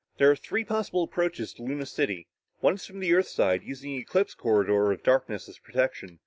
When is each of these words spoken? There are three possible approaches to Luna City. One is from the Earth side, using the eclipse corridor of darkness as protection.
There 0.17 0.31
are 0.31 0.35
three 0.35 0.63
possible 0.63 1.03
approaches 1.03 1.53
to 1.53 1.61
Luna 1.61 1.85
City. 1.85 2.25
One 2.59 2.73
is 2.73 2.87
from 2.87 3.01
the 3.01 3.13
Earth 3.13 3.27
side, 3.27 3.61
using 3.61 3.91
the 3.91 3.97
eclipse 3.99 4.33
corridor 4.33 4.91
of 4.91 5.03
darkness 5.03 5.47
as 5.47 5.59
protection. 5.59 6.17